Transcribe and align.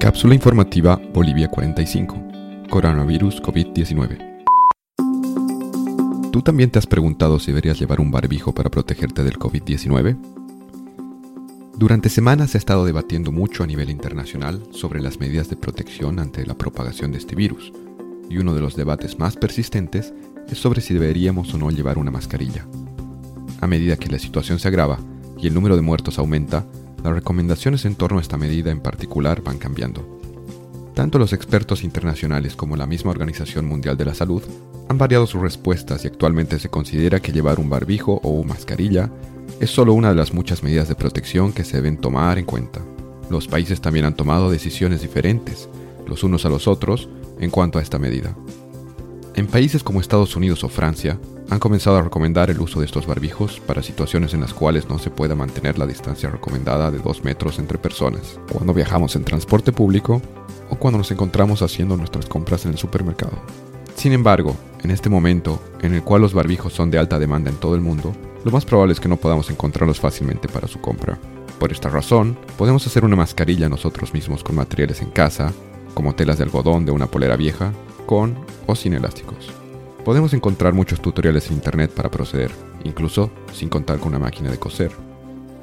Cápsula 0.00 0.34
informativa 0.34 0.98
Bolivia 1.12 1.48
45. 1.48 2.16
Coronavirus 2.70 3.42
COVID-19. 3.42 4.44
¿Tú 6.32 6.40
también 6.40 6.70
te 6.70 6.78
has 6.78 6.86
preguntado 6.86 7.38
si 7.38 7.48
deberías 7.48 7.78
llevar 7.78 8.00
un 8.00 8.10
barbijo 8.10 8.54
para 8.54 8.70
protegerte 8.70 9.22
del 9.24 9.38
COVID-19? 9.38 10.16
Durante 11.76 12.08
semanas 12.08 12.52
se 12.52 12.56
ha 12.56 12.60
estado 12.60 12.86
debatiendo 12.86 13.30
mucho 13.30 13.62
a 13.62 13.66
nivel 13.66 13.90
internacional 13.90 14.62
sobre 14.70 15.02
las 15.02 15.20
medidas 15.20 15.50
de 15.50 15.56
protección 15.56 16.18
ante 16.18 16.46
la 16.46 16.56
propagación 16.56 17.12
de 17.12 17.18
este 17.18 17.36
virus, 17.36 17.70
y 18.30 18.38
uno 18.38 18.54
de 18.54 18.62
los 18.62 18.76
debates 18.76 19.18
más 19.18 19.36
persistentes 19.36 20.14
es 20.48 20.56
sobre 20.56 20.80
si 20.80 20.94
deberíamos 20.94 21.52
o 21.52 21.58
no 21.58 21.70
llevar 21.70 21.98
una 21.98 22.10
mascarilla. 22.10 22.66
A 23.60 23.66
medida 23.66 23.98
que 23.98 24.08
la 24.08 24.18
situación 24.18 24.60
se 24.60 24.68
agrava 24.68 24.98
y 25.38 25.46
el 25.46 25.52
número 25.52 25.76
de 25.76 25.82
muertos 25.82 26.18
aumenta, 26.18 26.64
las 27.02 27.14
recomendaciones 27.14 27.84
en 27.84 27.94
torno 27.94 28.18
a 28.18 28.22
esta 28.22 28.36
medida 28.36 28.70
en 28.70 28.80
particular 28.80 29.42
van 29.42 29.58
cambiando. 29.58 30.20
Tanto 30.94 31.18
los 31.18 31.32
expertos 31.32 31.82
internacionales 31.82 32.56
como 32.56 32.76
la 32.76 32.86
misma 32.86 33.10
Organización 33.10 33.66
Mundial 33.66 33.96
de 33.96 34.04
la 34.04 34.14
Salud 34.14 34.42
han 34.88 34.98
variado 34.98 35.26
sus 35.26 35.40
respuestas 35.40 36.04
y 36.04 36.08
actualmente 36.08 36.58
se 36.58 36.68
considera 36.68 37.20
que 37.20 37.32
llevar 37.32 37.60
un 37.60 37.70
barbijo 37.70 38.20
o 38.22 38.42
mascarilla 38.44 39.10
es 39.60 39.70
solo 39.70 39.94
una 39.94 40.10
de 40.10 40.16
las 40.16 40.34
muchas 40.34 40.62
medidas 40.62 40.88
de 40.88 40.94
protección 40.94 41.52
que 41.52 41.64
se 41.64 41.76
deben 41.76 41.98
tomar 41.98 42.38
en 42.38 42.44
cuenta. 42.44 42.80
Los 43.30 43.46
países 43.46 43.80
también 43.80 44.04
han 44.04 44.16
tomado 44.16 44.50
decisiones 44.50 45.00
diferentes, 45.00 45.68
los 46.06 46.24
unos 46.24 46.44
a 46.44 46.48
los 46.48 46.66
otros, 46.66 47.08
en 47.38 47.50
cuanto 47.50 47.78
a 47.78 47.82
esta 47.82 47.98
medida. 47.98 48.34
En 49.34 49.46
países 49.46 49.82
como 49.82 50.00
Estados 50.00 50.34
Unidos 50.34 50.64
o 50.64 50.68
Francia, 50.68 51.18
han 51.50 51.58
comenzado 51.58 51.96
a 51.96 52.02
recomendar 52.02 52.48
el 52.48 52.60
uso 52.60 52.78
de 52.78 52.86
estos 52.86 53.06
barbijos 53.06 53.60
para 53.60 53.82
situaciones 53.82 54.34
en 54.34 54.40
las 54.40 54.54
cuales 54.54 54.88
no 54.88 55.00
se 55.00 55.10
pueda 55.10 55.34
mantener 55.34 55.78
la 55.78 55.86
distancia 55.86 56.30
recomendada 56.30 56.92
de 56.92 56.98
2 56.98 57.24
metros 57.24 57.58
entre 57.58 57.76
personas, 57.76 58.38
cuando 58.52 58.72
viajamos 58.72 59.16
en 59.16 59.24
transporte 59.24 59.72
público 59.72 60.22
o 60.70 60.76
cuando 60.76 60.98
nos 60.98 61.10
encontramos 61.10 61.62
haciendo 61.62 61.96
nuestras 61.96 62.26
compras 62.26 62.64
en 62.64 62.72
el 62.72 62.78
supermercado. 62.78 63.36
Sin 63.96 64.12
embargo, 64.12 64.56
en 64.84 64.92
este 64.92 65.10
momento, 65.10 65.60
en 65.82 65.92
el 65.92 66.04
cual 66.04 66.22
los 66.22 66.32
barbijos 66.32 66.72
son 66.72 66.90
de 66.90 66.98
alta 66.98 67.18
demanda 67.18 67.50
en 67.50 67.56
todo 67.56 67.74
el 67.74 67.80
mundo, 67.80 68.14
lo 68.44 68.52
más 68.52 68.64
probable 68.64 68.92
es 68.92 69.00
que 69.00 69.08
no 69.08 69.16
podamos 69.16 69.50
encontrarlos 69.50 69.98
fácilmente 69.98 70.48
para 70.48 70.68
su 70.68 70.80
compra. 70.80 71.18
Por 71.58 71.72
esta 71.72 71.88
razón, 71.88 72.38
podemos 72.56 72.86
hacer 72.86 73.04
una 73.04 73.16
mascarilla 73.16 73.68
nosotros 73.68 74.14
mismos 74.14 74.44
con 74.44 74.54
materiales 74.54 75.02
en 75.02 75.10
casa, 75.10 75.52
como 75.94 76.14
telas 76.14 76.38
de 76.38 76.44
algodón 76.44 76.86
de 76.86 76.92
una 76.92 77.08
polera 77.08 77.36
vieja, 77.36 77.72
con 78.06 78.36
o 78.66 78.76
sin 78.76 78.94
elásticos. 78.94 79.59
Podemos 80.04 80.32
encontrar 80.32 80.72
muchos 80.72 81.00
tutoriales 81.00 81.48
en 81.48 81.54
internet 81.54 81.90
para 81.90 82.10
proceder, 82.10 82.52
incluso 82.84 83.30
sin 83.52 83.68
contar 83.68 83.98
con 83.98 84.08
una 84.08 84.18
máquina 84.18 84.50
de 84.50 84.58
coser. 84.58 84.90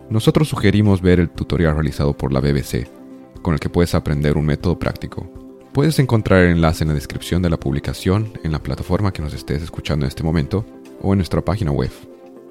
Nosotros 0.10 0.48
sugerimos 0.48 1.02
ver 1.02 1.20
el 1.20 1.30
tutorial 1.30 1.74
realizado 1.74 2.14
por 2.14 2.32
la 2.32 2.40
BBC, 2.40 2.88
con 3.42 3.56
el 3.56 3.60
que 3.60 3.70
puedes 3.70 3.96
aprender 3.96 4.38
un 4.38 4.46
método 4.46 4.78
práctico. 4.78 5.28
Puedes 5.74 5.98
encontrar 6.00 6.44
el 6.44 6.52
enlace 6.52 6.84
en 6.84 6.90
la 6.90 6.94
descripción 6.94 7.42
de 7.42 7.50
la 7.50 7.60
publicación 7.60 8.32
en 8.44 8.52
la 8.52 8.60
plataforma 8.60 9.12
que 9.12 9.24
nos 9.24 9.34
estés 9.34 9.64
escuchando 9.64 10.06
en 10.06 10.10
este 10.10 10.24
momento 10.24 10.66
o 11.02 11.14
en 11.14 11.18
nuestra 11.18 11.42
página 11.42 11.72
web. 11.72 11.92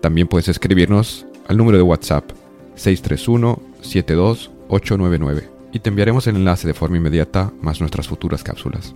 También 0.00 0.26
puedes 0.28 0.48
escribirnos 0.48 1.24
al 1.48 1.56
número 1.56 1.78
de 1.78 1.84
WhatsApp 1.84 2.32
631-72899 2.76 5.44
y 5.72 5.78
te 5.78 5.88
enviaremos 5.88 6.26
el 6.26 6.34
enlace 6.36 6.66
de 6.66 6.74
forma 6.74 6.98
inmediata 6.98 7.52
más 7.62 7.80
nuestras 7.80 8.08
futuras 8.08 8.42
cápsulas. 8.42 8.94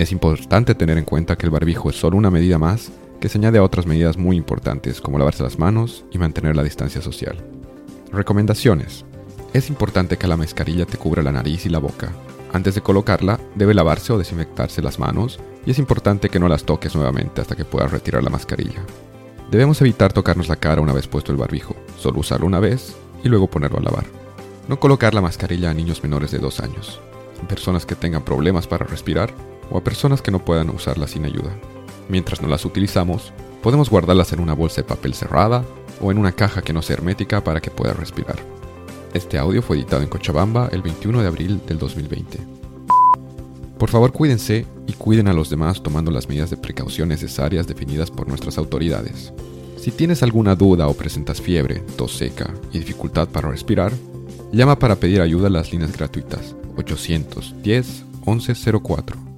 Es 0.00 0.12
importante 0.12 0.74
tener 0.74 0.96
en 0.96 1.04
cuenta 1.04 1.36
que 1.36 1.44
el 1.44 1.50
barbijo 1.50 1.90
es 1.90 1.96
solo 1.96 2.16
una 2.16 2.30
medida 2.30 2.56
más 2.56 2.90
que 3.20 3.28
se 3.28 3.36
añade 3.36 3.58
a 3.58 3.62
otras 3.62 3.84
medidas 3.84 4.16
muy 4.16 4.34
importantes 4.38 4.98
como 4.98 5.18
lavarse 5.18 5.42
las 5.42 5.58
manos 5.58 6.06
y 6.10 6.16
mantener 6.16 6.56
la 6.56 6.62
distancia 6.62 7.02
social. 7.02 7.36
Recomendaciones. 8.10 9.04
Es 9.52 9.68
importante 9.68 10.16
que 10.16 10.26
la 10.26 10.38
mascarilla 10.38 10.86
te 10.86 10.96
cubra 10.96 11.22
la 11.22 11.32
nariz 11.32 11.66
y 11.66 11.68
la 11.68 11.80
boca. 11.80 12.12
Antes 12.50 12.76
de 12.76 12.80
colocarla, 12.80 13.38
debe 13.56 13.74
lavarse 13.74 14.14
o 14.14 14.16
desinfectarse 14.16 14.80
las 14.80 14.98
manos 14.98 15.38
y 15.66 15.72
es 15.72 15.78
importante 15.78 16.30
que 16.30 16.38
no 16.38 16.48
las 16.48 16.64
toques 16.64 16.94
nuevamente 16.94 17.42
hasta 17.42 17.54
que 17.54 17.66
puedas 17.66 17.92
retirar 17.92 18.24
la 18.24 18.30
mascarilla. 18.30 18.82
Debemos 19.50 19.82
evitar 19.82 20.14
tocarnos 20.14 20.48
la 20.48 20.56
cara 20.56 20.80
una 20.80 20.94
vez 20.94 21.08
puesto 21.08 21.30
el 21.30 21.36
barbijo, 21.36 21.76
solo 21.98 22.20
usarlo 22.20 22.46
una 22.46 22.58
vez 22.58 22.96
y 23.22 23.28
luego 23.28 23.50
ponerlo 23.50 23.76
a 23.76 23.82
lavar. 23.82 24.06
No 24.66 24.80
colocar 24.80 25.12
la 25.12 25.20
mascarilla 25.20 25.68
a 25.68 25.74
niños 25.74 26.02
menores 26.02 26.30
de 26.30 26.38
2 26.38 26.60
años, 26.60 27.02
personas 27.50 27.84
que 27.84 27.96
tengan 27.96 28.24
problemas 28.24 28.66
para 28.66 28.86
respirar 28.86 29.49
o 29.70 29.78
a 29.78 29.84
personas 29.84 30.22
que 30.22 30.30
no 30.30 30.44
puedan 30.44 30.70
usarlas 30.70 31.12
sin 31.12 31.24
ayuda. 31.24 31.56
Mientras 32.08 32.42
no 32.42 32.48
las 32.48 32.64
utilizamos, 32.64 33.32
podemos 33.62 33.90
guardarlas 33.90 34.32
en 34.32 34.40
una 34.40 34.54
bolsa 34.54 34.82
de 34.82 34.88
papel 34.88 35.14
cerrada 35.14 35.64
o 36.00 36.10
en 36.10 36.18
una 36.18 36.32
caja 36.32 36.62
que 36.62 36.72
no 36.72 36.82
sea 36.82 36.94
hermética 36.94 37.44
para 37.44 37.60
que 37.60 37.70
pueda 37.70 37.92
respirar. 37.92 38.38
Este 39.14 39.38
audio 39.38 39.62
fue 39.62 39.76
editado 39.76 40.02
en 40.02 40.08
Cochabamba 40.08 40.68
el 40.72 40.82
21 40.82 41.20
de 41.20 41.28
abril 41.28 41.60
del 41.66 41.78
2020. 41.78 42.38
Por 43.78 43.88
favor 43.88 44.12
cuídense 44.12 44.66
y 44.86 44.92
cuiden 44.92 45.28
a 45.28 45.32
los 45.32 45.50
demás 45.50 45.82
tomando 45.82 46.10
las 46.10 46.28
medidas 46.28 46.50
de 46.50 46.56
precaución 46.56 47.08
necesarias 47.08 47.66
definidas 47.66 48.10
por 48.10 48.28
nuestras 48.28 48.58
autoridades. 48.58 49.32
Si 49.78 49.90
tienes 49.90 50.22
alguna 50.22 50.54
duda 50.54 50.88
o 50.88 50.94
presentas 50.94 51.40
fiebre, 51.40 51.80
tos 51.96 52.12
seca 52.12 52.52
y 52.72 52.78
dificultad 52.78 53.28
para 53.28 53.50
respirar, 53.50 53.92
llama 54.52 54.78
para 54.78 54.96
pedir 54.96 55.22
ayuda 55.22 55.46
a 55.46 55.50
las 55.50 55.72
líneas 55.72 55.96
gratuitas 55.96 56.54
810 56.76 58.04
1104 58.26 59.29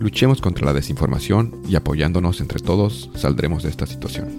Luchemos 0.00 0.40
contra 0.40 0.64
la 0.64 0.72
desinformación 0.72 1.60
y 1.68 1.76
apoyándonos 1.76 2.40
entre 2.40 2.58
todos 2.58 3.10
saldremos 3.14 3.62
de 3.62 3.68
esta 3.68 3.86
situación. 3.86 4.30